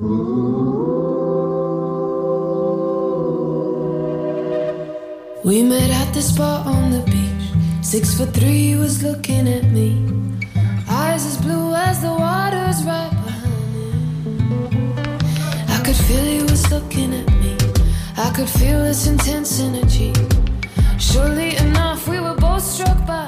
[0.00, 0.06] We
[5.64, 7.84] met at the spot on the beach.
[7.84, 10.06] Six foot three was looking at me.
[10.88, 14.92] Eyes as blue as the waters right behind him.
[15.66, 17.56] I could feel he was looking at me.
[18.16, 20.12] I could feel this intense energy.
[21.00, 23.27] Surely enough, we were both struck by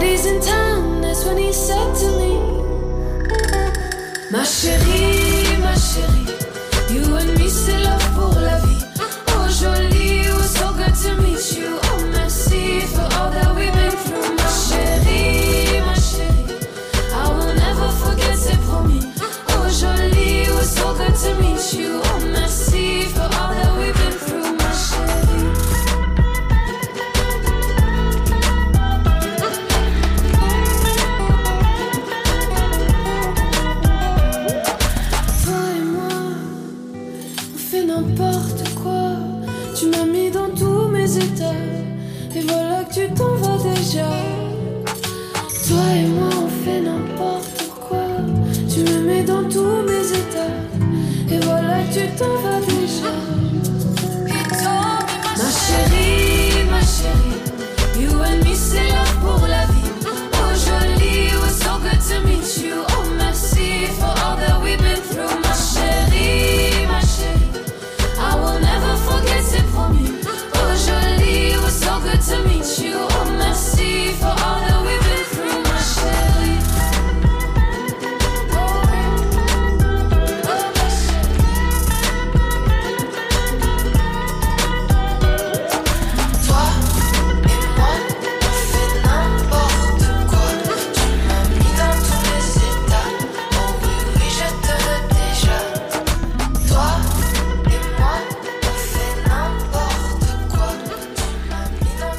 [0.00, 2.32] Bodies in town, that's when he said to me.
[4.30, 5.29] Ma chérie,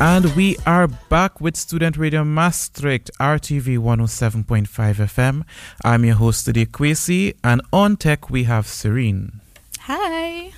[0.03, 5.43] And we are back with Student Radio Maastricht, RTV 107.5 FM.
[5.85, 9.41] I'm your host today, Kwesi, and on tech we have Serene.
[9.81, 10.53] Hi.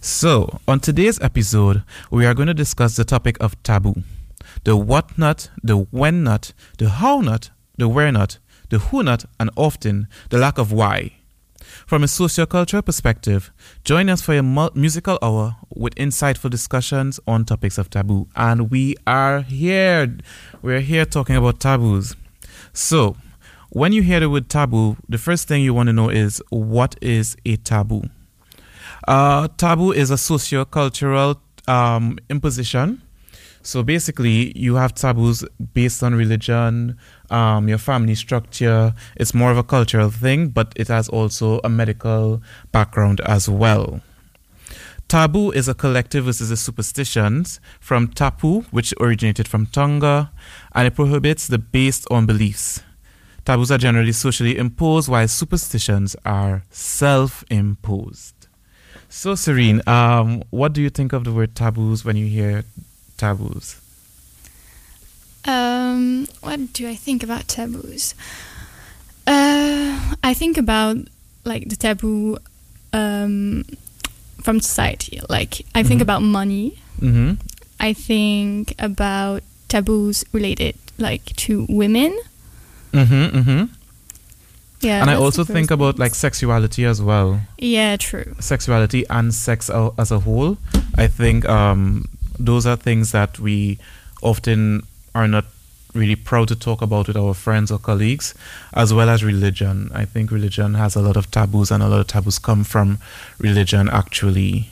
[0.00, 4.02] So, on today's episode, we are going to discuss the topic of taboo
[4.64, 8.38] the what not, the when not, the how not, the where not,
[8.68, 11.17] the who not, and often the lack of why.
[11.88, 13.50] From a sociocultural perspective,
[13.82, 18.28] join us for a musical hour with insightful discussions on topics of taboo.
[18.36, 20.18] And we are here.
[20.60, 22.14] We're here talking about taboos.
[22.74, 23.16] So,
[23.70, 26.94] when you hear the word taboo, the first thing you want to know is what
[27.00, 28.02] is a taboo?
[29.06, 33.00] Uh, taboo is a socio-cultural um, imposition.
[33.62, 36.98] So basically, you have taboos based on religion,
[37.30, 38.94] um, your family structure.
[39.16, 44.00] It's more of a cultural thing, but it has also a medical background as well.
[45.08, 50.30] Tabu is a collective versus a superstitions from tapu, which originated from Tonga,
[50.74, 52.82] and it prohibits the based on beliefs.
[53.46, 58.34] Taboos are generally socially imposed, while superstitions are self-imposed.
[59.08, 62.64] So, Serene, um, what do you think of the word taboos when you hear
[63.16, 63.80] taboos?
[65.48, 68.14] Um, what do I think about taboos?
[69.26, 70.96] Uh, I think about
[71.44, 72.36] like the taboo
[72.92, 73.64] um,
[74.42, 75.20] from society.
[75.28, 76.02] Like I think Mhm.
[76.02, 76.78] about money.
[77.00, 77.32] Mm-hmm.
[77.80, 82.12] I think about taboos related like to women.
[82.92, 83.38] Mm-hmm.
[83.38, 83.64] Mm-hmm.
[84.80, 85.00] Yeah.
[85.02, 86.00] and I also think about things.
[86.00, 87.40] like sexuality as well.
[87.58, 88.34] Yeah, true.
[88.38, 90.56] Sexuality and sex as a whole.
[90.96, 92.04] I think um,
[92.38, 93.78] those are things that we
[94.22, 94.82] often
[95.18, 95.46] are not
[95.94, 98.34] really proud to talk about with our friends or colleagues,
[98.72, 99.90] as well as religion.
[99.92, 102.98] I think religion has a lot of taboos, and a lot of taboos come from
[103.38, 104.68] religion, actually.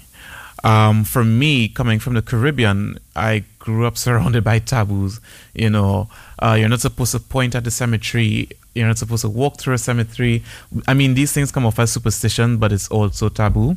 [0.62, 5.20] Um, for me, coming from the Caribbean, I grew up surrounded by taboos.
[5.52, 6.08] You know,
[6.38, 8.48] uh, you're not supposed to point at the cemetery.
[8.74, 10.44] You're not supposed to walk through a cemetery.
[10.86, 13.76] I mean, these things come off as superstition, but it's also taboo.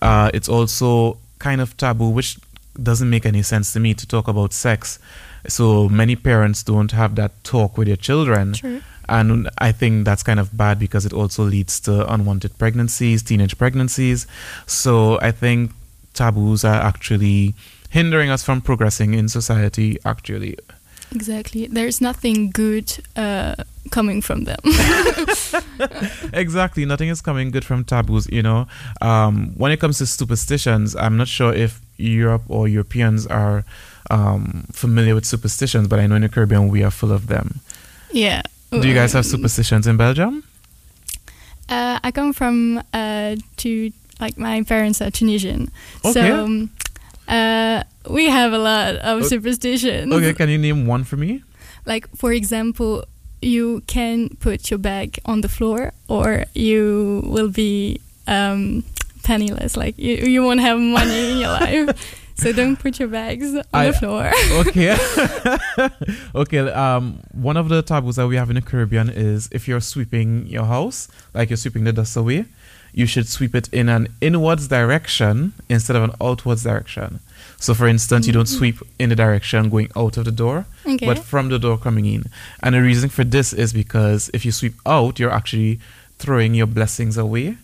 [0.00, 2.38] Uh, it's also kind of taboo, which
[2.80, 4.98] doesn't make any sense to me to talk about sex.
[5.46, 8.54] So many parents don't have that talk with their children.
[8.54, 8.82] True.
[9.08, 13.58] And I think that's kind of bad because it also leads to unwanted pregnancies, teenage
[13.58, 14.26] pregnancies.
[14.66, 15.72] So I think
[16.14, 17.54] taboos are actually
[17.90, 20.56] hindering us from progressing in society, actually.
[21.14, 21.66] Exactly.
[21.66, 23.54] There's nothing good uh,
[23.90, 24.58] coming from them.
[26.32, 26.84] exactly.
[26.84, 28.66] Nothing is coming good from taboos, you know.
[29.00, 33.64] Um, when it comes to superstitions, I'm not sure if Europe or Europeans are
[34.10, 37.60] um, familiar with superstitions, but I know in the Caribbean we are full of them.
[38.12, 38.42] yeah.
[38.70, 40.42] Do you guys have superstitions in Belgium?
[41.68, 45.70] Uh, I come from uh, to like my parents are Tunisian,
[46.04, 46.12] Okay.
[46.12, 46.70] so um,
[47.28, 50.12] uh, we have a lot of superstitions.
[50.12, 51.42] Okay, can you name one for me?
[51.86, 53.04] Like for example,
[53.40, 58.82] you can put your bag on the floor, or you will be um,
[59.22, 59.76] penniless.
[59.76, 62.20] Like you, you won't have money in your life.
[62.36, 64.30] So don't put your bags on I- the floor.
[64.66, 64.96] okay.
[66.34, 66.58] okay.
[66.70, 70.46] Um, one of the taboos that we have in the Caribbean is if you're sweeping
[70.46, 72.46] your house, like you're sweeping the dust away,
[72.92, 77.20] you should sweep it in an inwards direction instead of an outwards direction.
[77.58, 78.56] So, for instance, you don't Mhm.
[78.58, 81.06] sweep in the direction going out of the door, Okay.
[81.06, 82.24] but from the door coming in.
[82.62, 85.80] And the reason for this is because if you sweep out, you're actually
[86.18, 87.56] throwing your blessings away.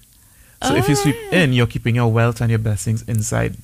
[0.62, 1.36] So, if you sweep Ah.
[1.36, 3.56] in, you're keeping your wealth and your blessings inside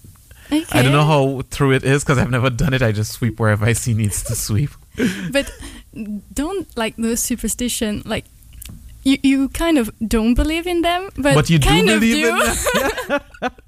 [0.52, 0.64] okay.
[0.78, 2.82] I don't know how true it is because I've never done it.
[2.82, 4.70] I just sweep wherever I see needs to sweep.
[5.32, 5.50] but
[6.32, 8.24] don't like those superstition like
[9.02, 12.24] you, you kind of don't believe in them but, But you do kind of believe
[12.24, 12.28] do.
[12.30, 12.38] in
[13.08, 13.20] them.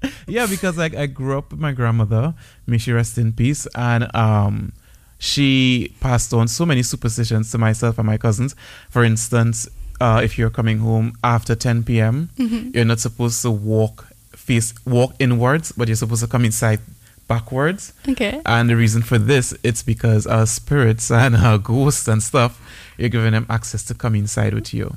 [0.27, 2.33] yeah, because like I grew up with my grandmother,
[2.67, 4.73] may she rest in peace, and um,
[5.17, 8.53] she passed on so many superstitions to myself and my cousins.
[8.89, 9.67] For instance,
[10.01, 12.75] uh, if you're coming home after 10 p.m., Mhm.
[12.75, 14.07] you're not supposed to walk
[14.39, 16.79] face walk inwards, but you're supposed to come inside
[17.27, 17.93] backwards.
[18.07, 22.59] okay And the reason for this, it's because our spirits and our ghosts and stuff,
[22.97, 24.95] you're giving them access to come inside with you.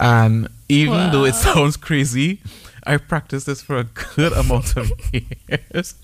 [0.00, 2.40] And even though it sounds crazy,
[2.86, 5.94] I practiced this for a good amount of years.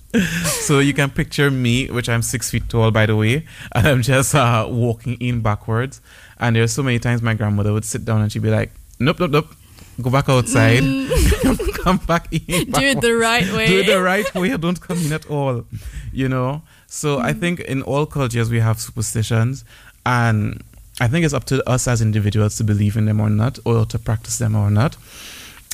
[0.65, 4.01] so you can picture me, which I'm six feet tall, by the way, and I'm
[4.01, 6.01] just uh, walking in backwards.
[6.39, 9.19] And there's so many times my grandmother would sit down and she'd be like, "Nope,
[9.19, 9.55] nope, nope,
[10.01, 10.83] go back outside,
[11.83, 12.73] come back in." Mm.
[12.79, 14.55] do it the right way do it the right way.
[14.57, 15.65] Don't come in at all
[16.13, 16.61] you know?
[16.87, 17.39] So i Mm.
[17.39, 19.63] think in all cultures we have superstitions.
[20.05, 20.61] And
[20.99, 23.85] i think it's up to us as individuals to believe in them or not or
[23.85, 24.97] to practice them or not.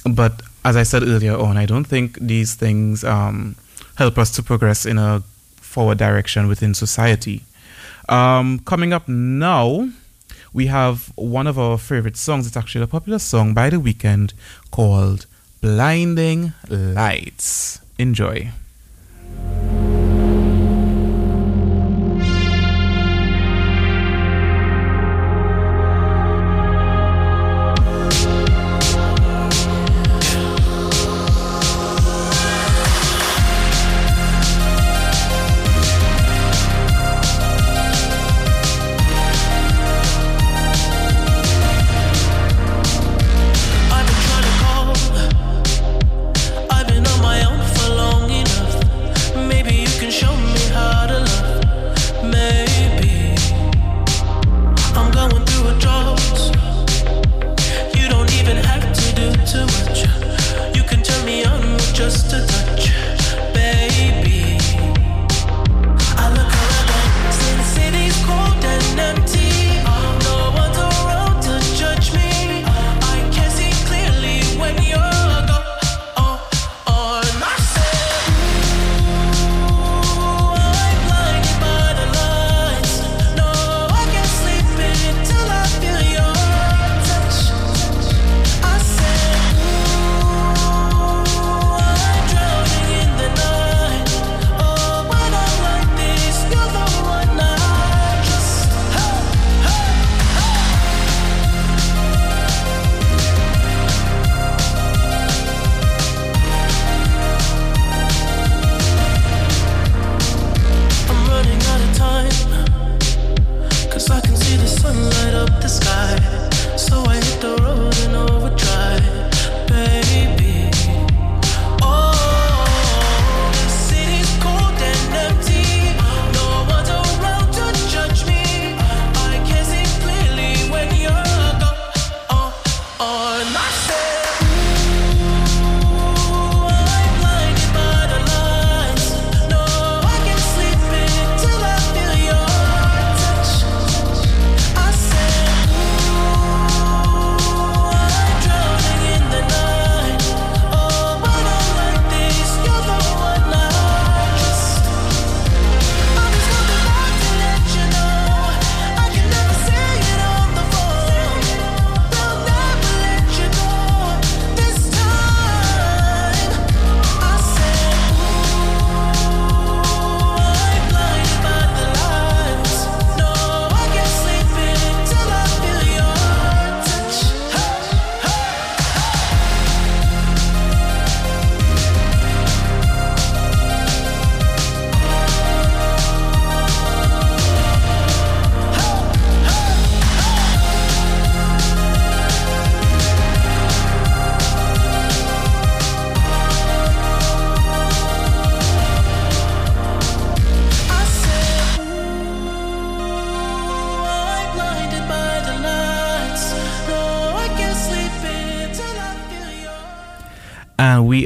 [0.05, 0.33] But
[0.65, 3.55] as i said earlier on i don't think these things um,
[3.95, 5.23] help us to progress in a
[5.61, 7.43] forward direction within society.
[8.09, 9.89] Um, coming up now
[10.53, 12.47] we have one of our favorite songs.
[12.47, 14.33] It's actually a popular song by The Weeknd
[14.71, 15.25] called
[15.61, 17.79] Blinding Lights.
[17.97, 18.51] Enjoy.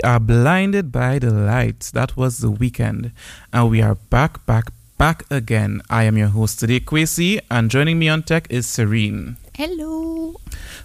[0.01, 1.91] We are blinded by the lights.
[1.91, 3.11] That was the Weeknd.
[3.53, 5.83] And we are back, back, back again.
[5.91, 9.37] I am your host today, Kwesi, and joining me on tech is Serene.
[9.53, 10.37] Hello.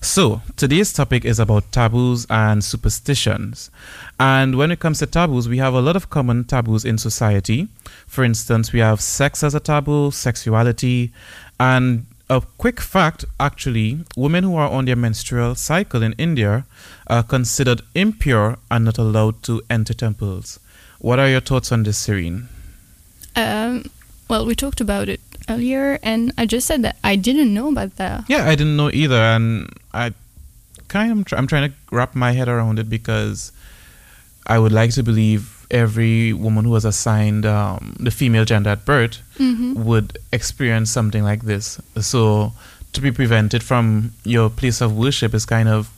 [0.02, 3.70] So, today's topic is about taboos and superstitions.
[4.20, 7.68] And when it comes to taboos, we have a lot of common taboos in society.
[8.06, 11.10] For instance, we have sex as a taboo, sexuality,
[11.58, 16.66] and a quick fact actually, women who are on their menstrual cycle in India
[17.06, 20.58] are considered impure and not allowed to enter temples.
[20.98, 22.48] What are your thoughts on this, Serene?
[23.36, 23.84] Um,
[24.28, 27.96] well, we talked about it earlier, and I just said that I didn't know about
[27.96, 28.24] that.
[28.28, 30.12] Yeah, I didn't know either, and I
[30.88, 33.52] kind of tr- I'm trying to wrap my head around it because
[34.46, 38.84] I would like to believe every woman who was assigned um, the female gender at
[38.84, 41.78] birth hmm would experience something like this.
[42.00, 42.52] So
[42.92, 45.88] to be prevented from your place of worship is kind of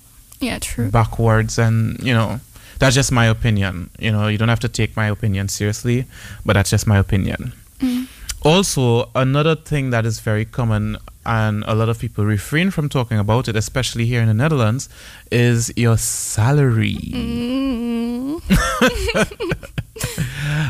[0.40, 0.90] Yeah, true.
[0.90, 2.40] backwards, and you know
[2.78, 3.90] that's just my opinion.
[3.98, 6.06] You know, you don't have to take my opinion seriously,
[6.44, 7.52] but that's just my opinion.
[7.80, 8.06] Mm.
[8.42, 10.96] Also, another thing that is very common
[11.26, 14.88] and a lot of people refrain from talking about it, especially here in the Netherlands,
[15.30, 16.96] is your salary.
[17.12, 18.07] Mm.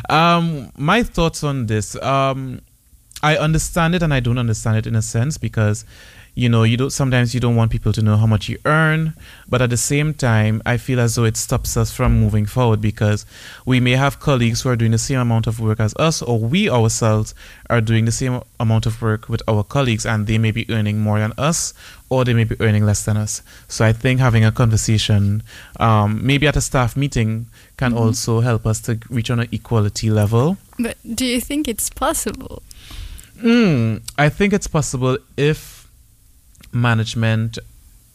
[0.09, 2.01] Um, my thoughts on this.
[2.03, 2.61] Um,
[3.23, 5.85] I understand it and I don't understand it in a sense because,
[6.39, 9.13] you know, you don't sometimes you don't want people to know how much you earn,
[9.49, 12.81] but at the same time, I feel as though it stops us from moving forward
[12.81, 13.27] because
[13.67, 16.39] we may have colleagues who are doing the same amount of work as us, or
[16.39, 17.35] we ourselves
[17.69, 21.01] are doing the same amount of work with our colleagues, and they may be earning
[21.01, 21.75] more than us,
[22.09, 23.43] or they may be earning less than us.
[23.67, 25.43] So I think having a conversation,
[25.81, 27.99] um, maybe at a staff meeting, can Mhm.
[27.99, 30.57] also help us to reach on an equality level.
[30.79, 32.63] But do you think it's possible?
[33.43, 35.78] Mm, I think it's possible if
[36.73, 37.59] management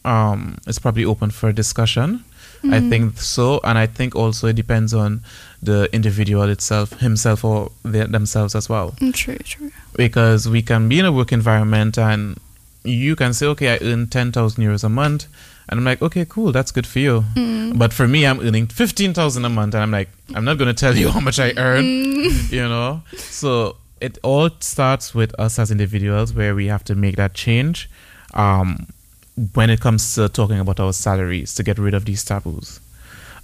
[0.04, 2.24] um, is probably open for discussion.
[2.64, 2.88] I Mm.
[2.88, 5.20] think so, and I think also it depends on
[5.62, 8.92] the individual itself, himself or their, themselves as well.
[9.00, 9.70] Mm, True, true.
[9.96, 12.38] Because we can be in a work environment and
[12.84, 15.26] you can say, okay, I earn 10,000 euros a month.
[15.68, 17.24] And I'm like, okay, cool, that's good for you.
[17.34, 17.78] Mm.
[17.78, 19.74] But for me, I'm earning 15,000 a month.
[19.74, 22.52] And I'm like, I'm not going to tell you how much I earn Mm.
[22.52, 27.16] you know so it all starts with us as individuals where we have to make
[27.16, 27.90] that change
[28.34, 28.86] um,
[29.54, 32.80] when it comes to talking about our salaries to get rid of these taboos.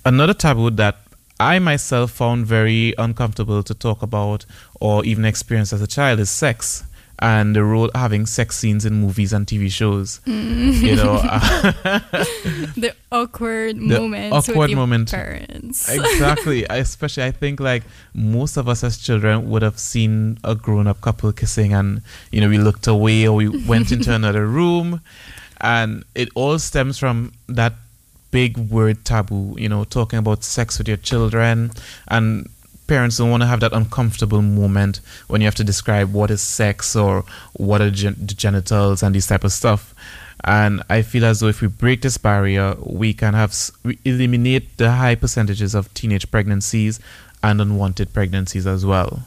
[0.05, 0.97] Another taboo that
[1.41, 4.45] i myself found very uncomfortable to talk about
[4.79, 6.85] or even experience as a child is sex
[7.23, 10.73] and the role having sex scenes in movies and tv shows Mm.
[10.81, 11.17] you know
[12.77, 15.11] the awkward The moments awkward with your moment.
[15.11, 15.89] parents.
[15.89, 17.83] exactly I- especially i think like
[18.15, 22.49] most of us as children would have seen a grown-up couple kissing and you know
[22.49, 25.01] we looked away or we went into another room
[25.61, 27.75] and it all stems from that
[28.31, 31.71] big word taboo you know talking about sex with your children
[32.09, 32.49] and
[32.91, 36.43] parents don't want to have that uncomfortable moment when you have to describe what is
[36.43, 39.95] sex or what are gen- genitals and these type of stuff
[40.45, 43.55] and I feel as though if we break this barrier, we can have
[43.85, 46.99] we eliminate the high percentages of teenage pregnancies
[47.43, 49.21] and unwanted pregnancies as well.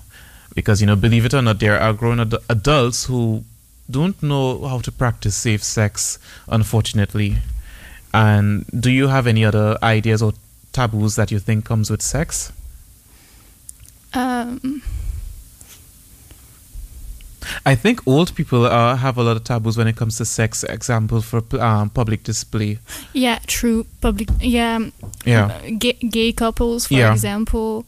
[0.55, 3.43] Because you know, believe it or not, there are grown ad- adults who
[3.89, 6.17] don't know how to practice safe sex,
[6.47, 7.37] unfortunately.
[8.13, 10.33] And do you have any other ideas or
[10.71, 12.51] taboos that you think comes with sex?
[14.13, 14.81] Um,
[17.65, 20.63] I think old people uh, have a lot of taboos when it comes to sex.
[20.63, 22.79] Example for um, public display.
[23.13, 23.85] yeah, true.
[24.01, 24.29] Public.
[24.39, 24.75] Yeah.
[24.75, 24.93] um,
[25.25, 25.45] Yeah.
[25.47, 27.11] uh, gay, gay couples, for Yeah.
[27.11, 27.85] example.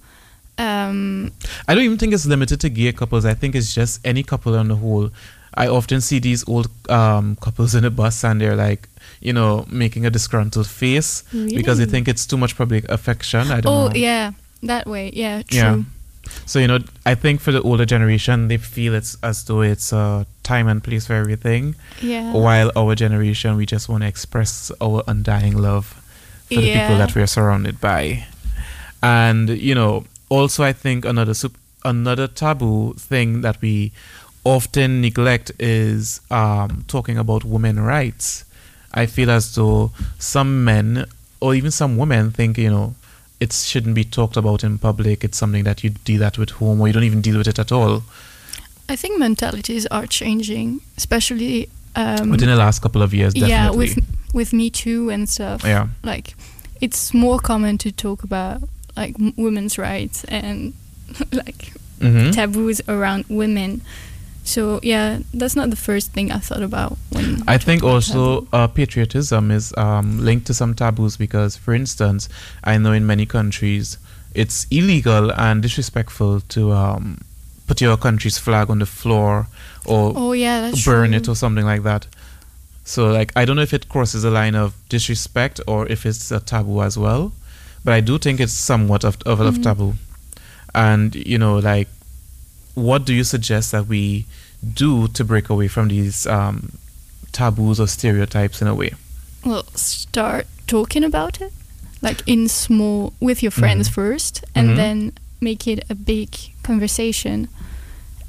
[0.58, 1.32] Um,
[1.68, 3.26] I don't even think it's limited to gay couples.
[3.26, 5.10] I think it's just any couple on the whole.
[5.54, 8.90] I often see these old um, couples in the bus and they're like,
[9.22, 13.52] you know, making a disgruntled face because they think it's too much public affection.
[13.52, 13.96] I don't oh, know.
[13.96, 14.32] yeah.
[14.64, 15.12] That way.
[15.14, 15.58] Yeah, true.
[15.60, 15.82] Yeah.
[16.46, 19.92] So, you know, I think for the older generation, they feel it's as though it's
[19.94, 21.76] a time and place for everything.
[22.02, 22.34] Yeah.
[22.34, 25.88] While our generation, we just want to express our undying love
[26.48, 28.26] for the people that we're surrounded by.
[29.02, 33.92] And, you know, also I think another sup- another taboo thing that we
[34.44, 38.46] often neglect is um, talking about women rights.
[38.94, 41.06] I feel as though some men
[41.42, 42.96] or even some women think, you know,
[43.40, 45.24] it shouldn't be talked about in public.
[45.24, 47.60] It's something that you deal that with home or you don't even deal with it
[47.60, 48.04] at all.
[48.88, 53.52] I think mentalities are changing, especially um, Within the last couple of years, definitely.
[53.52, 53.98] yeah, with
[54.34, 55.64] with Me Too and stuff.
[55.64, 55.88] Yeah.
[56.04, 56.36] Like,
[56.82, 58.62] it's more common to talk about
[58.98, 60.74] like women's rights and
[61.32, 62.34] like Mhm.
[62.34, 63.82] taboos around women.
[64.46, 68.68] So yeah, that's not the first thing I thought about when I think also uh,
[68.68, 72.30] patriotism is um, linked to some taboos because, for instance,
[72.64, 73.98] I know in many countries
[74.36, 77.18] it's illegal and disrespectful to um,
[77.68, 79.48] put your country's flag on the floor
[79.86, 81.18] or Oh yeah, burn true.
[81.18, 82.06] it or something like that.
[82.84, 86.30] So, like, I don't know if it crosses a line of disrespect or if it's
[86.32, 87.34] a taboo as well,
[87.84, 89.64] but I do think it's somewhat of, of, of Mhm.
[89.64, 89.94] taboo.
[90.76, 91.88] And, you know, like,
[92.76, 94.26] what do you suggest that we
[94.74, 96.72] do to break away from these um,
[97.32, 98.92] taboos or stereotypes in a way?
[99.44, 101.54] Well, start talking about it,
[102.02, 103.94] like in small with your friends Mhm.
[103.94, 104.76] first, and Mhm.
[104.76, 105.12] then
[105.42, 106.30] make it a big
[106.64, 107.48] conversation.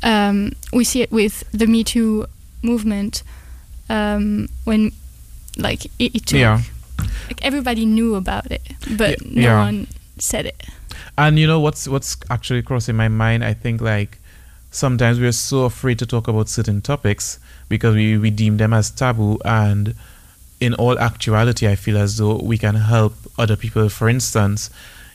[0.02, 2.26] Um, we see it with the Me Too
[2.62, 3.22] movement
[3.88, 4.92] um, when,
[5.56, 6.60] like, it, it took, Yeah.
[7.28, 8.62] like everybody knew about it,
[8.96, 9.58] but Y- no yeah.
[9.64, 9.86] one
[10.18, 10.62] said it.
[11.16, 13.42] And you know what's what's actually crossing my mind?
[13.44, 14.18] I think like
[14.76, 18.90] sometimes we're so afraid to talk about certain topics because we, we deem them as
[18.90, 19.94] taboo and
[20.60, 23.88] in all actuality I feel as though we can help other people.
[23.88, 24.68] For instance,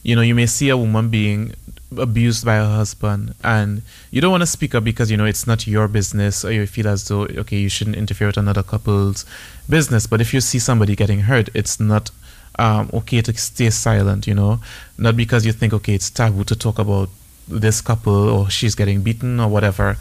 [0.03, 1.53] you know, you may see a woman being
[1.95, 5.45] abused by her husband and you don't want to speak up because you know it's
[5.45, 9.25] not your business or you feel as though okay you shouldn't interfere with another couple's
[9.67, 12.09] business but if you see somebody getting hurt it's not
[12.57, 14.61] um, okay to stay silent you know
[14.97, 17.09] not because you think okay it's taboo to talk about
[17.47, 19.97] this couple or she's getting beaten or whatever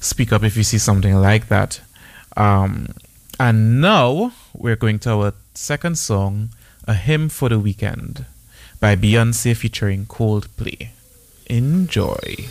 [0.00, 1.80] speak up if you see something like that.
[2.36, 2.94] Um,
[3.40, 6.50] and now we're going to our second song
[6.86, 8.24] a hymn for the weekend
[8.80, 10.88] by beyonce featuring coldplay.
[11.46, 12.48] Enjoy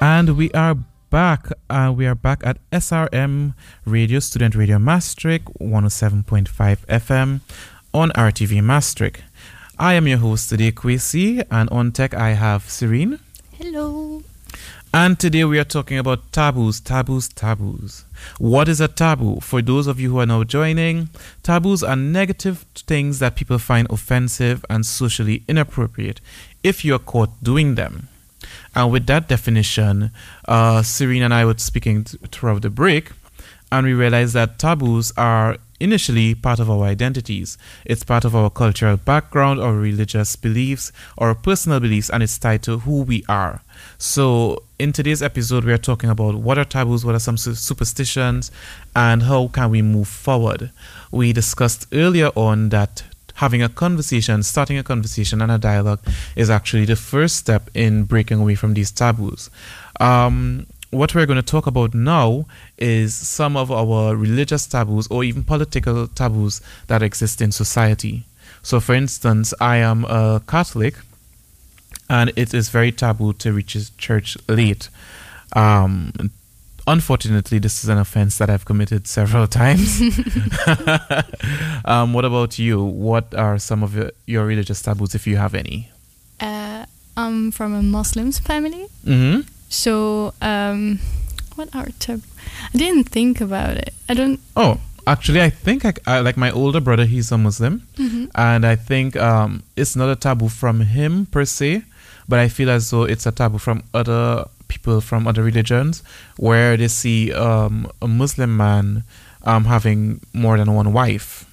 [0.00, 0.76] And we are
[1.10, 1.48] back.
[1.70, 7.40] Uh, we are back at SRM Radio, Student Radio Maastricht, 107.5 FM
[7.92, 9.22] on RTV Maastricht.
[9.78, 13.18] I am your host today, Kwesi, and on tech I have Serene.
[13.52, 14.22] Hello.
[14.96, 18.04] And today we are talking about taboos, taboos, taboos.
[18.38, 19.40] What is a taboo?
[19.40, 21.08] For those of you who are now joining,
[21.42, 26.20] taboos are negative things that people find offensive and socially inappropriate
[26.62, 28.06] if you are caught doing them.
[28.76, 30.12] And with that definition,
[30.46, 33.10] uh, Serene and I were speaking t- throughout the break,
[33.72, 37.58] and we realized that taboos are initially part of our identities.
[37.84, 42.62] It's part of our cultural background, our religious beliefs, our personal beliefs, and it's tied
[42.62, 43.62] to who we are.
[44.06, 48.50] So, in today's episode, we are talking about what are taboos, what are some superstitions,
[48.94, 50.70] and how can we move forward.
[51.10, 53.02] We discussed earlier on that
[53.36, 56.00] having a conversation, starting a conversation and a dialogue
[56.36, 59.48] is actually the first step in breaking away from these taboos.
[59.98, 62.44] Um, what we're going to talk about now
[62.76, 68.24] is some of our religious taboos or even political taboos that exist in society.
[68.62, 70.96] So, for instance, I am a Catholic
[72.14, 74.84] and it is very taboo to reach his church late.
[75.62, 75.94] Um,
[76.86, 79.88] unfortunately, this is an offense that I've committed several times.
[81.84, 82.82] um, what about you?
[82.82, 85.88] What are some of your, your religious taboos, if you have any?
[86.40, 86.84] Uh,
[87.16, 89.40] I'm from a Muslim family, Mm-hmm.
[89.68, 90.98] so um,
[91.56, 92.22] what are tab?
[92.74, 93.92] I didn't think about it.
[94.08, 94.40] I don't.
[94.56, 97.04] Oh, actually, I think I, I like my older brother.
[97.06, 98.30] He's a Muslim, Mhm.
[98.34, 101.82] and I think um, it's not a taboo from him per se,
[102.28, 106.02] but I feel as though it's a taboo from other people from other religions,
[106.36, 109.04] where they see um, a Muslim man
[109.44, 111.44] um, having more than one wife.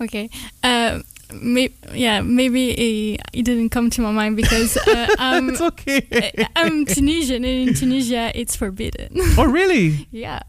[0.00, 0.30] Okay.
[0.62, 1.00] Uh,
[1.34, 6.32] may- yeah, maybe uh, it didn't come to my mind because uh, I'm, it's okay.
[6.56, 9.10] I'm Tunisian, and in Tunisia it's forbidden.
[9.36, 10.06] oh, really?
[10.10, 10.40] yeah.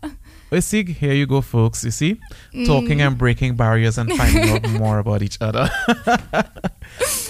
[0.52, 1.84] You see, here you go, folks.
[1.84, 2.20] You see,
[2.66, 3.08] talking Mm.
[3.08, 5.70] and breaking barriers and finding out more about each other.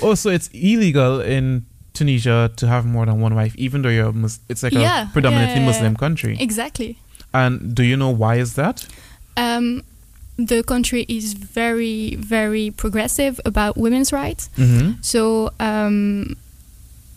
[0.01, 1.65] also, it's illegal in
[1.99, 5.13] Tunisia to have more than one wife, even though you're Mus- it's like Yeah, a
[5.13, 6.37] predominantly yeah, Muslim country.
[6.39, 6.95] Exactly.
[7.33, 8.87] And do you know why is that?
[9.37, 9.83] Um,
[10.47, 14.49] the country is very, very progressive about women's rights.
[14.57, 15.01] Mm-hmm.
[15.01, 16.35] So, um,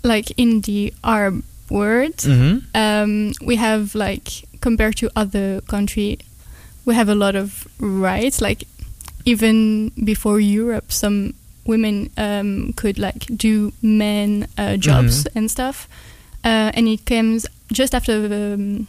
[0.02, 2.56] like in the Arab world, Mm-hmm.
[2.74, 4.28] um, we have like
[4.60, 6.18] compared to other country,
[6.84, 8.40] we have a lot of rights.
[8.40, 8.64] Like
[9.24, 11.32] even before Europe, some
[11.64, 15.88] women um, could like do men uh, jobs and stuff,
[16.44, 18.86] uh, and it comes just after the, um,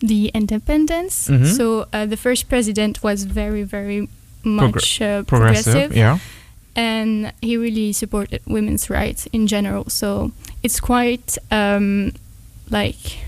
[0.00, 1.28] the independence.
[1.28, 1.46] Mhm.
[1.46, 4.08] So uh, the first president was very, very
[4.44, 6.18] much uh, Progressive, progressive yeah.
[6.76, 9.88] and he really supported women's rights in general.
[9.90, 12.12] So it's quite um,
[12.70, 13.18] like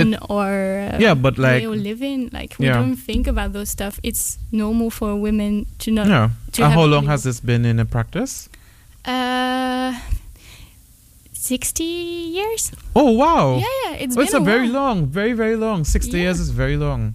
[0.00, 2.30] in our uh, Yeah, but like- way of living.
[2.32, 2.78] Like we Yeah.
[2.80, 3.98] don't think about those stuff.
[4.02, 6.06] It's normal for women to not.
[6.08, 6.30] yeah.
[6.52, 8.48] to how long has this been in a practice?
[9.04, 9.92] Uh,
[11.32, 12.72] sixty years.
[12.96, 13.56] Oh wow!
[13.56, 13.96] Yeah, yeah.
[14.02, 15.84] It's Oh, been it's a, very long, very very long.
[15.84, 16.24] Sixty Yeah.
[16.24, 17.14] years is very long.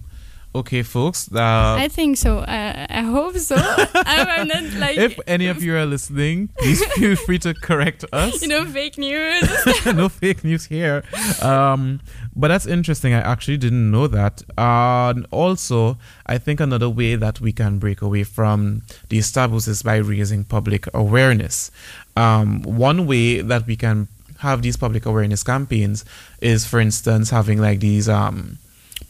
[0.52, 1.30] Okay, folks.
[1.32, 2.38] Uh, I think so.
[2.38, 3.54] Uh, I hope so.
[3.94, 8.04] I'm, I'm not like if any of you are listening, please feel free to correct
[8.12, 8.42] us.
[8.42, 9.48] you know fake news.
[9.86, 11.04] no fake news here.
[11.40, 12.00] Um,
[12.34, 13.14] but that's interesting.
[13.14, 14.42] I actually didn't know that.
[14.58, 19.68] Uh, and also, I think another way that we can break away from these taboos
[19.68, 21.70] is by raising public awareness.
[22.16, 24.08] Um, one way that we can
[24.38, 26.04] have these public awareness campaigns
[26.40, 28.58] is, for instance, having like these um,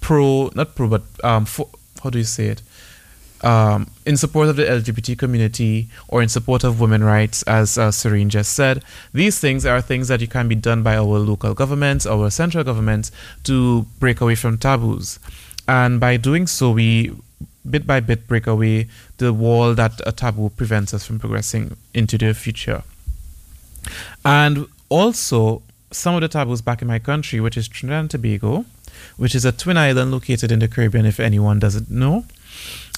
[0.01, 1.69] pro, not pro, but um, for,
[2.03, 2.63] how do you say it?
[3.43, 7.91] um, in support of the LGBT community or in support of women rights, as uh,
[7.91, 8.85] Serene just said.
[9.13, 12.65] These things are things that you can be done by our local governments, our central
[12.65, 13.11] governments,
[13.45, 15.19] to break away from taboos.
[15.67, 17.13] And by doing so, we
[17.69, 22.17] bit by bit break away the wall that a taboo prevents us from progressing into
[22.19, 22.83] the future.
[24.25, 28.65] And also, some of the taboos back in my country, which is Trinidad and Tobago,
[29.21, 32.25] which is a twin island located in the Caribbean, if anyone doesn't know.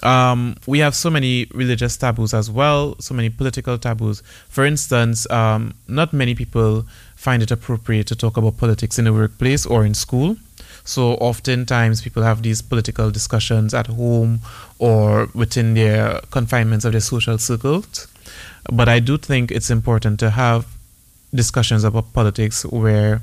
[0.05, 4.23] Um, we have so many religious taboos as well, so many political taboos.
[4.49, 9.13] For instance, um, not many people find it appropriate to talk about politics in the
[9.13, 10.37] workplace or in school.
[10.85, 14.43] So oftentimes people have these political discussions at home
[14.79, 18.07] or within their confinements of their social circles.
[18.73, 20.67] But I do think it's important to have
[21.35, 23.23] discussions about politics where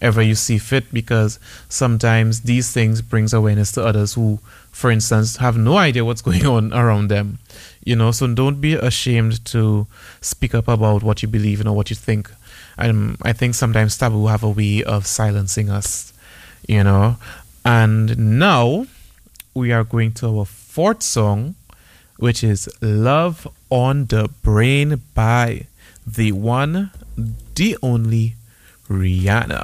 [0.00, 4.38] ever you see fit because sometimes these things brings awareness to others who
[4.70, 7.38] for instance have no idea what's going on around them
[7.84, 8.10] you know?
[8.10, 9.86] So don't be ashamed to
[10.20, 12.30] speak up about what you believe in or what you think.
[12.76, 16.12] Um, i think sometimes taboo have a way of silencing us
[16.66, 17.16] you know?
[17.64, 18.86] And now
[19.54, 21.54] we are going to our fourth song
[22.18, 25.66] which is love on the brain by
[26.06, 26.90] the one
[27.54, 28.34] the only
[28.90, 29.62] rihanna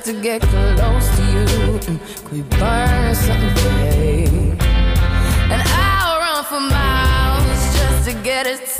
[0.00, 1.78] just to get close to you.
[2.24, 4.58] Could we burn something?
[5.52, 8.79] And I'll run for miles just to get a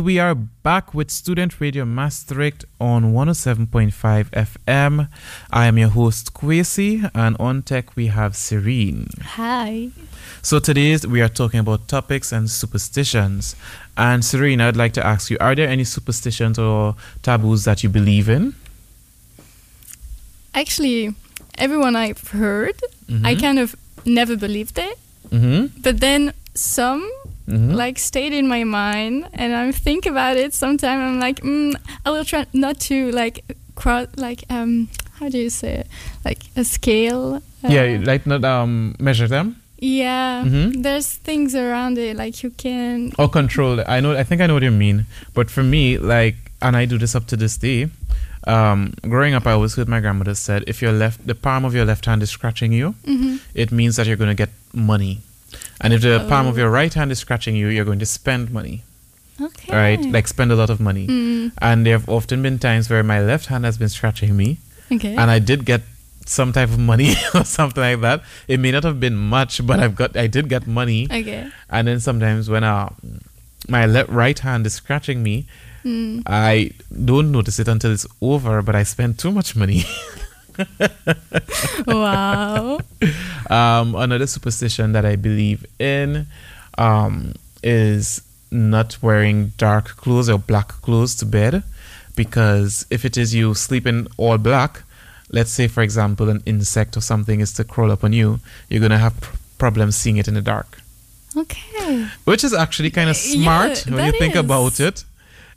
[0.00, 5.08] And we are back with Student Radio Maastricht on 107.5 FM.
[5.50, 9.08] I am your host, Kwesi, and on tech we have Serene.
[9.36, 9.90] Hi.
[10.40, 13.56] So today we are talking about topics and superstitions.
[13.94, 17.90] And Serene, I'd like to ask you, are there any superstitions or taboos that you
[17.90, 18.54] believe in?
[20.54, 21.14] Actually,
[21.58, 22.80] everyone I've heard,
[23.22, 23.40] I Mhm.
[23.40, 24.98] kind of never believed it.
[25.30, 25.82] Mm-hmm.
[25.82, 27.06] But then some
[27.50, 27.74] Mhm.
[27.74, 30.54] like stayed in my mind, and I think about it.
[30.54, 31.74] Sometimes I'm like, mm,
[32.06, 35.86] I will try not to like cross, like um, how do you say it?
[36.24, 37.42] Like a scale.
[37.64, 40.44] uh, yeah, like not um measure them yeah.
[40.44, 40.82] Mhm.
[40.82, 43.12] There's things around it like you can.
[43.18, 43.78] or control.
[43.80, 43.86] it.
[43.88, 44.12] I know.
[44.12, 45.06] I think I know what you mean.
[45.32, 47.88] But for me, like, and I do this up to this day.
[48.46, 51.72] Um, growing up, I always heard my grandmother said, if your left, the palm of
[51.74, 53.40] your left hand is scratching you, Mhm.
[53.54, 55.20] it means that you're going to get money.
[55.80, 56.58] And if the palm of Oh.
[56.60, 58.82] your right hand is scratching you, you're going to spend money,
[59.40, 59.72] Okay.
[59.72, 60.00] right?
[60.00, 61.06] Like spend a lot of money.
[61.06, 64.58] Mm, And there have often been times where my left hand has been scratching me,
[64.92, 65.14] okay.
[65.16, 65.82] and I did get
[66.26, 68.22] some type of money or something like that.
[68.46, 71.06] It may not have been much, but I've got I did get money.
[71.10, 71.48] okay.
[71.68, 72.90] And then sometimes when uh,
[73.68, 75.46] my left right hand is scratching me,
[75.82, 76.22] Mm.
[76.26, 76.72] I
[77.06, 79.84] don't notice it until it's over, but I spend too much money.
[81.86, 82.78] wow.
[83.48, 86.26] um, another superstition that I believe in
[86.78, 91.62] um, is not wearing dark clothes or black clothes to bed
[92.16, 94.82] because if it is you sleeping all black,
[95.30, 98.80] let's say for example an insect or something is to crawl up on you, you're
[98.80, 100.78] gonna have pr- problems seeing it in the dark.
[101.36, 102.08] Okay.
[102.24, 104.40] which is actually kind of Yeah, smart when you think is.
[104.40, 105.04] about it.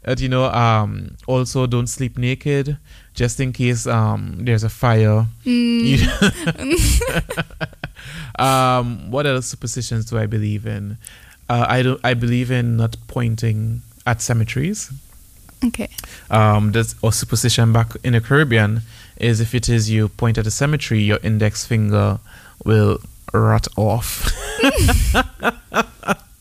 [0.03, 2.77] That you know, um, also don't sleep naked,
[3.13, 5.27] just in case um, there's a fire.
[5.45, 5.99] Mm.
[8.39, 10.97] Um, what other superstitions do I believe in?
[11.49, 11.99] Uh, I don't.
[12.03, 14.91] I believe in not pointing at cemeteries.
[15.63, 15.89] Okay.
[16.29, 18.81] Um, this or superstition back in the Caribbean
[19.17, 22.19] is if it is you point at a cemetery, your index finger
[22.65, 22.99] will
[23.33, 24.31] rot off.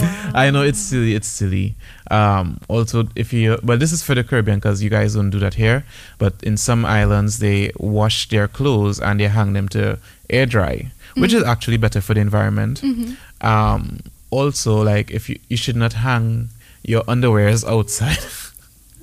[0.00, 0.30] Wow.
[0.34, 1.14] I know it's silly.
[1.14, 1.74] It's silly.
[2.10, 5.38] Um, also, if you but this is for the Caribbean because you guys don't do
[5.40, 5.84] that here.
[6.18, 9.98] But in some islands, they wash their clothes and they hang them to
[10.30, 12.80] air dry, which is actually better for the environment.
[12.82, 13.16] Mhm.
[13.40, 13.98] Um,
[14.30, 16.48] also, like if you you should not hang
[16.82, 18.18] your underwears outside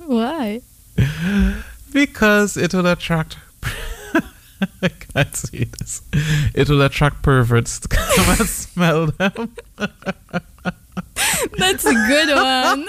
[0.06, 0.60] Why?
[1.92, 3.36] because it will attract.
[4.82, 6.02] I can't say this.
[6.54, 9.54] It will attract perverts to come and smell them.
[11.58, 12.86] That's a good one.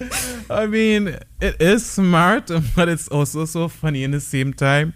[0.50, 4.94] I mean, it is smart, but it's also so funny in the same time.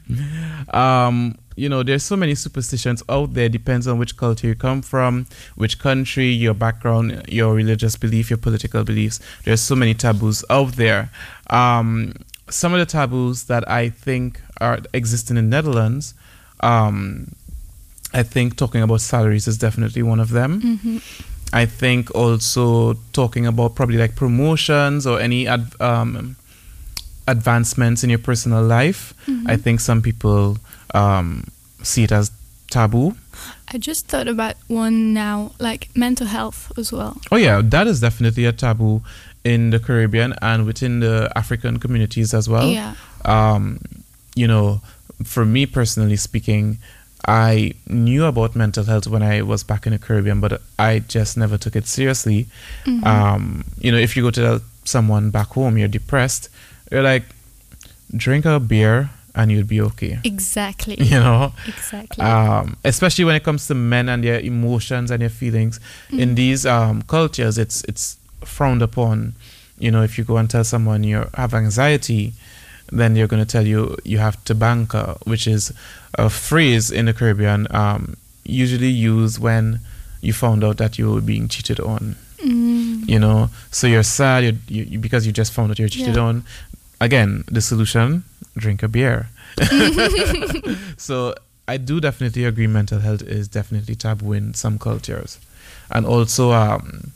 [0.73, 3.49] Um, you know, there's so many superstitions out there.
[3.49, 5.27] Depends on which culture you come from,
[5.57, 9.21] which country, your background, your religious belief, your political beliefs.
[9.45, 11.11] There's so many taboos out there.
[11.51, 12.15] Um,
[12.49, 16.15] some of the taboos that I think are existing in Netherlands.
[16.61, 17.33] Um,
[18.13, 20.61] I think talking about salaries is definitely one of them.
[20.61, 20.99] hmm
[21.55, 26.37] I think also talking about probably like promotions or any ad, um,
[27.29, 29.13] advancements in your personal life.
[29.47, 30.57] I think some people
[30.95, 31.45] um,
[31.83, 32.31] see it as
[32.71, 33.17] taboo.
[33.69, 37.21] I just thought about one now, like mental health as well.
[37.31, 39.03] Oh yeah, that is definitely a taboo
[39.45, 42.69] in the Caribbean and within the African communities as well.
[42.69, 42.95] yeah.
[43.25, 43.79] um,
[44.35, 44.81] you know,
[45.25, 46.79] for me personally speaking,
[47.29, 51.37] I knew about mental health when I was back in the Caribbean, but I just
[51.37, 52.47] never took it seriously.
[52.85, 53.07] Mhm.
[53.07, 56.49] Um, you know, if you go to tell someone back home you're depressed,
[56.91, 57.25] you're like,
[58.17, 60.19] drink a beer and you'll be okay.
[60.25, 60.97] exactly.
[61.01, 62.25] You know, Exactly.
[62.25, 65.81] um, especially when it comes to men and their emotions and their feelings.
[66.11, 69.35] In these um, cultures, it's it's frowned upon.
[69.79, 72.35] You know, if you go and tell someone you have anxiety,
[72.93, 75.73] then you're going to tell you you have to banker, which is
[76.19, 79.81] a phrase in the Caribbean um, usually used when
[80.21, 82.17] you found out that you were being cheated on.
[82.39, 83.09] Mm.
[83.09, 86.17] You know, so you're sad you you, you, because you just found out you're cheated
[86.17, 86.23] Yeah.
[86.29, 86.45] on.
[87.01, 88.23] Again, the solution:
[88.57, 89.29] drink a beer.
[90.97, 91.35] so
[91.69, 92.67] I do definitely agree.
[92.67, 95.39] Mental health is definitely taboo in some cultures,
[95.91, 97.13] and also, um,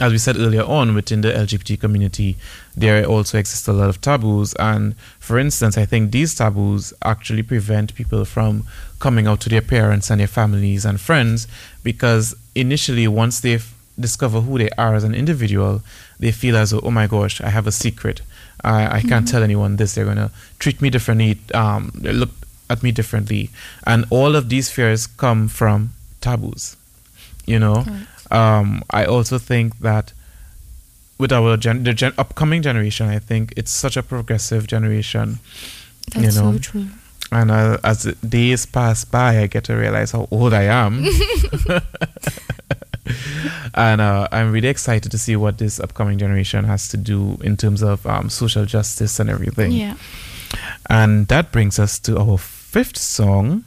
[0.00, 2.36] as we said earlier on, within the LGBT community,
[2.76, 4.54] there also exists a lot of taboos.
[4.54, 8.64] And for instance, I think these taboos actually prevent people from
[8.98, 11.46] coming out to their parents and their families and friends
[11.82, 13.58] because initially, once they
[13.98, 15.82] discover who they are as an individual,
[16.18, 18.22] they feel as though, oh my gosh, I have a secret.
[18.64, 19.94] I, I can't tell anyone this.
[19.94, 22.30] They're going to treat me differently, um, they look
[22.68, 23.50] at me differently.
[23.86, 26.76] And all of these fears come from taboos,
[27.46, 27.84] you know?
[27.86, 28.06] Right.
[28.30, 30.12] Um, I also think that
[31.18, 35.40] with our gen- the gen- upcoming generation, I think it's such a progressive generation.
[36.14, 36.86] That's you know, so true.
[37.32, 41.04] And uh, as days pass by, I get to realize how old I am.
[43.74, 47.56] and uh, I'm really excited to see what this upcoming generation has to do in
[47.56, 49.72] terms of um, social justice and everything.
[49.72, 49.96] Yeah.
[50.88, 53.64] And that brings us to our fifth song,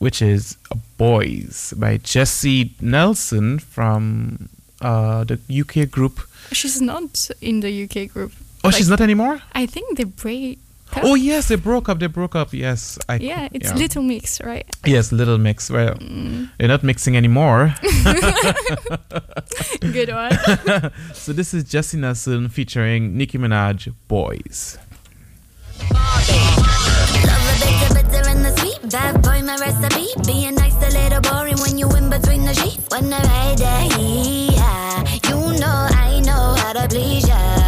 [0.00, 0.56] which is
[0.98, 4.48] Boys by Jesy Nelson from
[4.82, 6.20] uh, the UK group.
[6.52, 8.32] She's not in the UK group.
[8.64, 9.40] Oh, Like- she's not anymore?
[9.54, 10.58] I think they break.
[10.92, 11.04] up.
[11.04, 11.98] Oh, yes, they broke up.
[12.00, 12.52] They broke up.
[12.52, 12.98] Yes.
[13.08, 14.66] I, yeah, it's Little Mix, right?
[14.84, 15.70] Yes, Little Mix.
[15.70, 17.72] Well, Mm, they're not mixing anymore.
[19.80, 20.32] good one.
[21.14, 24.78] so this is Jesy Nelson featuring Nicki Minaj, Boys.
[25.92, 26.59] Love
[28.94, 30.08] a boy, my recipe.
[30.26, 32.84] Being nice a little boring when you in between the sheets.
[32.90, 35.04] When I'm right there, yeah.
[35.28, 37.59] You know I know how to please ya.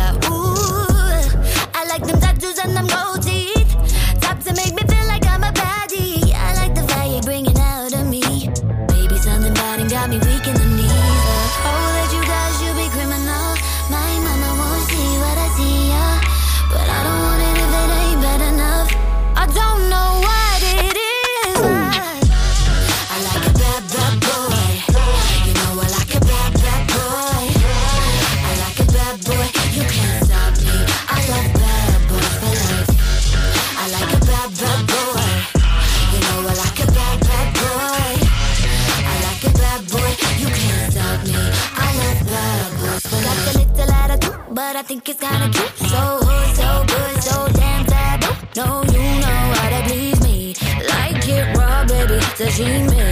[44.83, 45.91] I think it's kinda cute.
[45.91, 48.35] So hood, so good, so damn taboo.
[48.57, 50.57] No, you know how to please me.
[50.89, 53.11] Like it raw, baby, sashimi.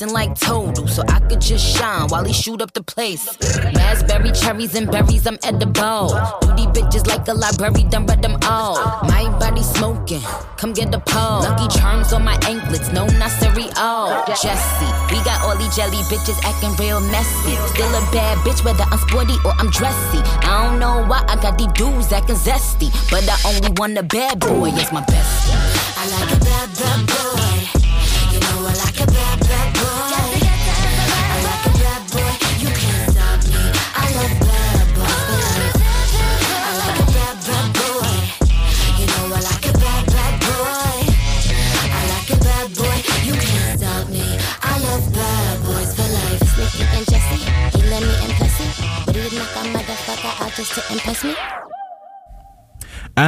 [0.00, 3.36] Like Toadle, so I could just shine while he shoot up the place.
[3.76, 6.08] Raspberry, cherries, and berries, I'm edible.
[6.40, 8.76] Duty bitches like a library, done read them all.
[9.04, 10.22] My body smoking,
[10.56, 11.42] come get the pole.
[11.42, 14.24] Lucky charms on my anklets, no not cereal.
[14.40, 17.54] Jesy, we got all these jelly bitches acting real messy.
[17.74, 20.18] Still a bad bitch, whether I'm sporty or I'm dressy.
[20.48, 24.02] I don't know why I got these dudes acting zesty, but I only want a
[24.02, 25.90] bad boy, yes, my bestie.
[26.00, 26.49] I like a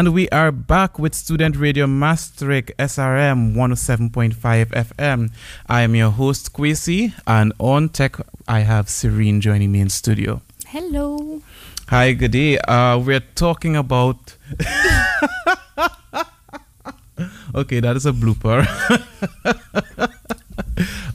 [0.03, 5.31] And we are back with Student Radio Maastricht SRM 107.5 FM.
[5.69, 8.17] I am your host, Kwesi, and on tech,
[8.49, 10.43] I have Serene joining me in studio.
[10.67, 11.41] Hello.
[11.87, 12.59] Hi, good day.
[12.59, 14.35] Uh, we're talking about.
[17.55, 18.67] okay, that is a blooper.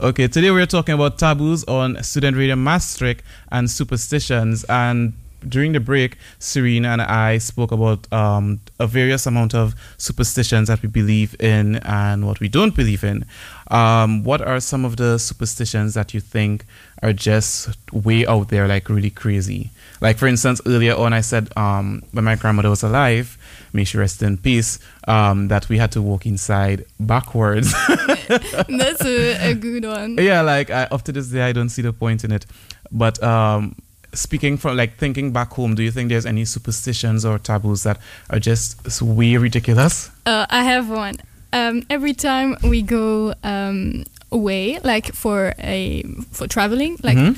[0.00, 3.22] okay, today we're talking about taboos on Student Radio Maastricht
[3.52, 4.64] and superstitions.
[4.64, 5.12] And
[5.46, 10.82] during the break, Serena and I spoke about um, a various amount of superstitions that
[10.82, 13.24] we believe in and what we don't believe in.
[13.70, 16.64] Um, what are some of the superstitions that you think
[17.02, 19.70] are just way out there, like really crazy?
[20.00, 23.36] Like, for instance, earlier on, I said um, when my grandmother was alive,
[23.72, 27.72] may she rest in peace, um, that we had to walk inside backwards.
[28.28, 30.16] That's a, a good one.
[30.18, 32.46] yeah, like I, up to this day, I don't see the point in it.
[32.90, 33.76] But um,
[34.12, 37.98] speaking from like thinking back home, do you think there's any superstitions or taboos that
[38.30, 40.10] are just way ridiculous?
[40.26, 41.16] Uh, I have one.
[41.52, 46.02] Um, every time we go um, away, like for a
[46.32, 47.36] for traveling, like Mhm.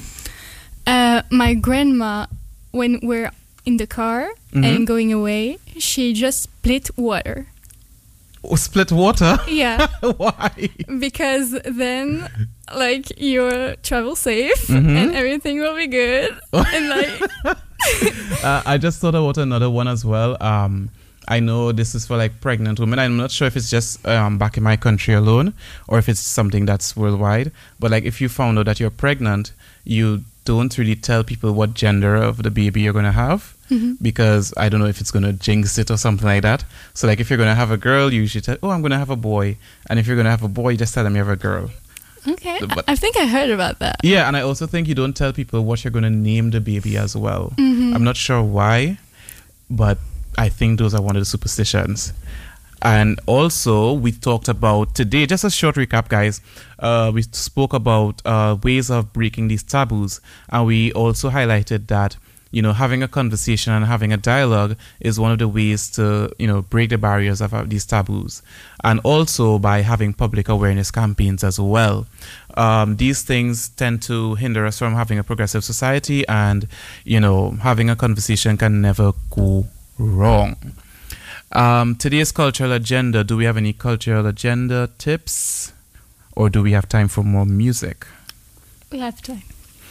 [0.86, 2.26] uh, my grandma,
[2.72, 3.30] when we're
[3.66, 4.64] in the car Mhm.
[4.64, 7.46] and going away, she just split water.
[8.56, 9.38] Split water?
[9.48, 9.86] Yeah,
[10.16, 10.70] Why?
[10.98, 12.28] because then
[12.74, 14.96] like you're travel safe Mhm.
[14.96, 16.38] and everything will be good.
[16.52, 17.20] and like
[18.44, 20.36] uh, I just thought about another one as well.
[20.42, 20.90] Um,
[21.28, 22.98] I know this is for like pregnant women.
[22.98, 25.54] I'm not sure if it's just um, back in my country alone
[25.86, 27.52] or if it's something that's worldwide.
[27.78, 29.52] But like if you found out that you're pregnant,
[29.84, 33.92] you don't really tell people what gender of the baby you're gonna have mm-hmm.
[34.02, 36.64] because I don't know if it's gonna jinx it or something like that.
[36.94, 39.10] So like if you're gonna have a girl, you should tell, oh, I'm gonna have
[39.10, 39.56] a boy,
[39.88, 41.70] and if you're gonna have a boy, just tell them you have a girl.
[42.28, 43.96] okay, But- I think I heard about that.
[44.02, 46.60] Yeah, and I also think you don't tell people what you're going to name the
[46.60, 47.52] baby as well.
[47.56, 47.94] Mm-hmm.
[47.94, 48.98] I'm not sure why,
[49.70, 49.96] but
[50.36, 52.12] I think those are one of the superstitions.
[52.82, 56.40] And also, we talked about today, just a short recap, guys.
[56.78, 62.16] Uh, we spoke about uh, ways of breaking these taboos, and we also highlighted that
[62.52, 66.34] you know having a conversation and having a dialogue is one of the ways to
[66.38, 68.42] you know break the barriers of these taboos,
[68.82, 72.06] and also by having public awareness campaigns as well.
[72.56, 76.66] Um, these things tend to hinder us from having a progressive society, and
[77.04, 79.66] you know having a conversation can never go
[79.98, 80.56] wrong.
[81.52, 83.24] Um, today's cultural agenda.
[83.24, 85.72] Do we have any cultural agenda tips,
[86.36, 88.06] or do we have time for more music?
[88.92, 89.42] We have time.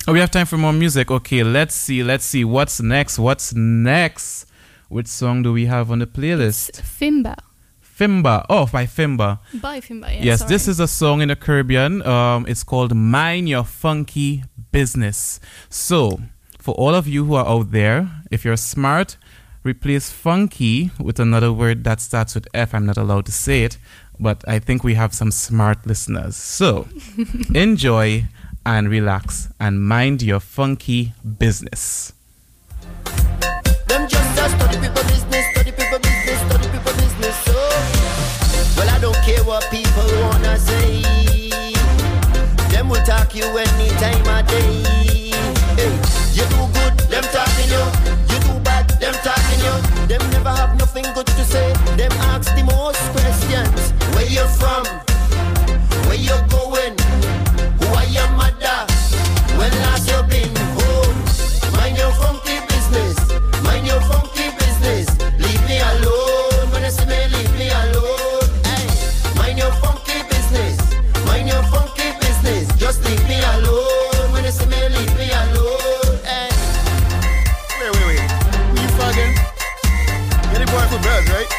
[0.08, 1.12] Oh, we have time for more music.
[1.12, 2.02] Okay, let's see.
[2.02, 3.20] Let's see what's next.
[3.20, 4.46] What's next?
[4.88, 6.82] Which song do we have on the playlist?
[6.82, 7.36] Fimba.
[7.84, 8.46] Fimba.
[8.50, 9.40] Oh, by Fimba.
[9.62, 10.08] By Fimba.
[10.16, 10.50] Yeah, yes, sorry.
[10.50, 12.02] this is a song in the Caribbean.
[12.04, 16.22] Um, it's called "Mind Your Funky Business." So,
[16.58, 19.18] for all of you who are out there, if you're smart,
[19.64, 22.74] replace funky with another word that starts with F.
[22.74, 23.78] I'm not allowed to say it,
[24.20, 26.36] but I think we have some smart listeners.
[26.36, 26.88] So,
[27.54, 28.26] enjoy
[28.66, 32.14] and relax and mind your funky business.
[33.88, 37.36] Them just study people business, study people business, study people business.
[37.46, 37.54] So,
[38.78, 41.02] well, I don't care what people wanna say.
[42.72, 43.89] Them will talk you any
[54.30, 54.86] you from?
[56.06, 56.94] Where you going?
[57.80, 58.80] Who are your mother?
[59.58, 61.18] When last you been home?
[61.74, 63.18] Mind your funky business.
[63.64, 65.10] Mind your funky business.
[65.40, 66.70] Leave me alone.
[66.72, 68.46] When you see me, leave me alone.
[68.70, 68.86] Hey,
[69.36, 70.78] mind your funky business.
[71.26, 72.68] Mind your funky business.
[72.78, 74.32] Just leave me alone.
[74.32, 76.18] When you see me, leave me alone.
[76.24, 76.50] Hey.
[77.82, 78.32] Wait, wait, wait.
[78.70, 79.34] Who you fucking?
[80.54, 81.59] You're boy for birds, right?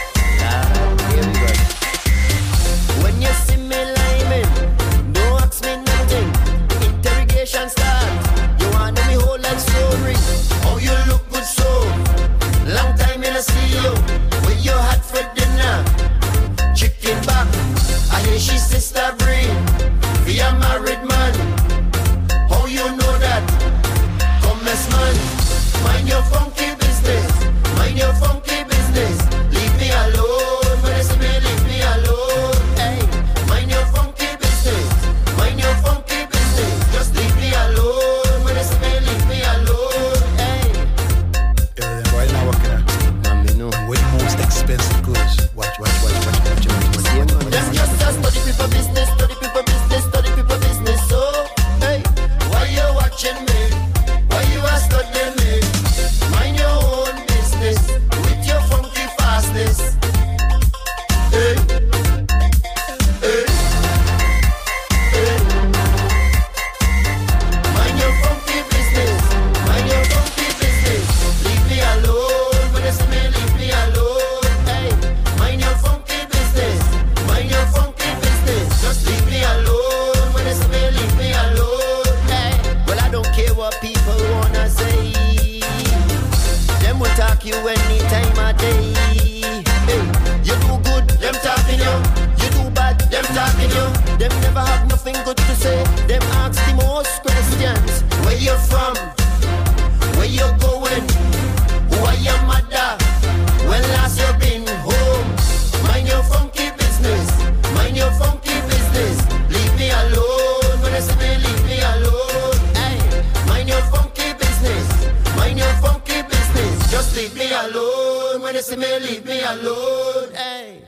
[118.50, 120.34] When you see me, leave me alone.
[120.34, 120.82] Hey.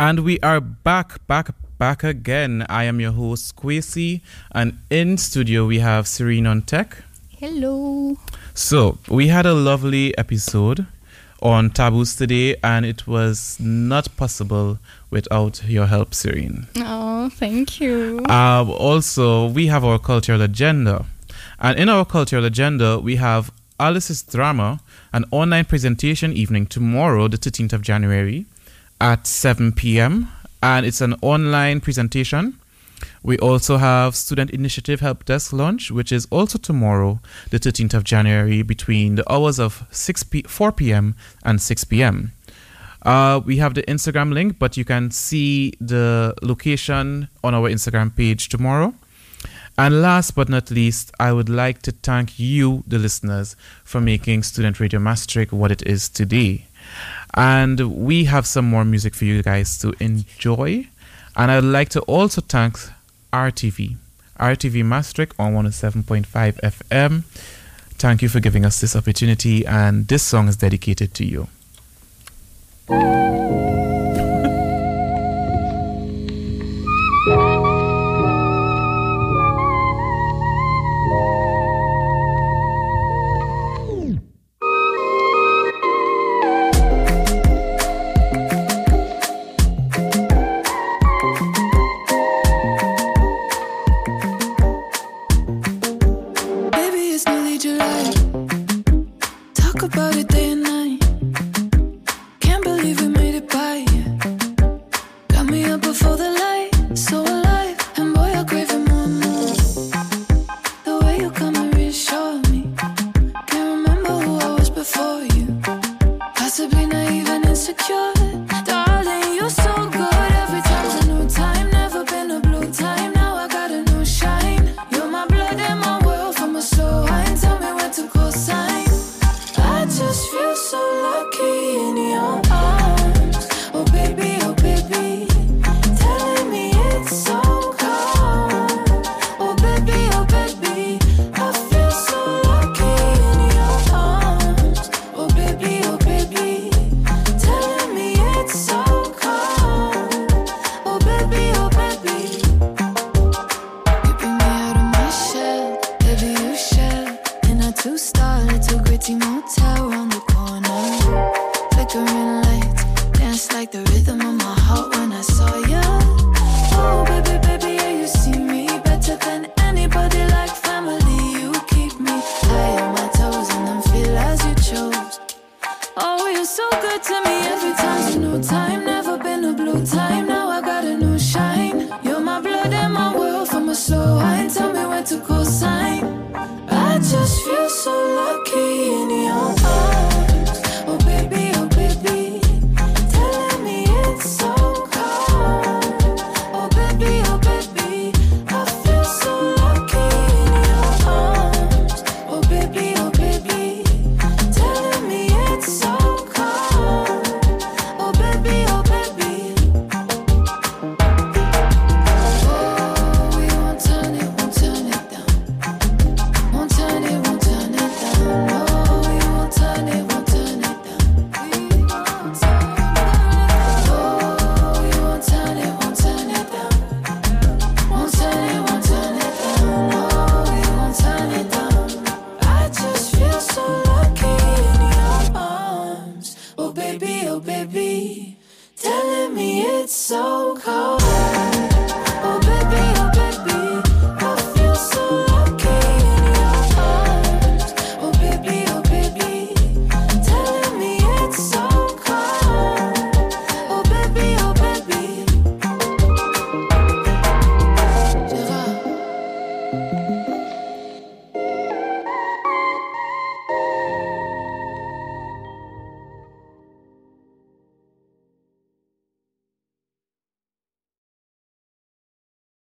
[0.00, 2.64] And we are back, back, back again.
[2.66, 6.96] I am your host, Kwesi, and in studio we have Serene on Tech.
[7.28, 8.16] Hello.
[8.54, 10.86] So, we had a lovely episode
[11.42, 14.78] on taboos today, and it was not possible
[15.10, 16.68] without your help, Serene.
[16.78, 18.24] Oh, thank you.
[18.30, 21.04] Uh, also, we have our cultural agenda.
[21.60, 24.80] And in our cultural agenda, we have Alice's Drama,
[25.14, 28.46] an online presentation evening tomorrow, the 13th of January,
[29.00, 30.26] at 7 p.m.
[30.60, 32.58] And it's an online presentation.
[33.22, 38.02] We also have Student Initiative Help Desk launch, which is also tomorrow, the 13th of
[38.02, 41.14] January, between the hours of 6 p- 4 p.m.
[41.44, 42.32] and 6 p.m.
[43.02, 48.16] Uh, we have the Instagram link, but you can see the location on our Instagram
[48.16, 48.92] page tomorrow.
[49.76, 54.44] And last but not least, I would like to thank you, the listeners, for making
[54.44, 56.66] Student Radio Maastricht what it is today.
[57.34, 60.88] And we have some more music for you guys to enjoy.
[61.36, 62.78] And I'd like to also thank
[63.32, 63.96] RTV,
[64.38, 66.24] RTV Maastricht on 107.5
[66.60, 67.24] FM.
[67.96, 71.48] Thank you for giving us this opportunity, and this song is dedicated to you.